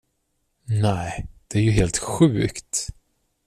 [0.65, 2.87] Nej, det är ju helt sjukt.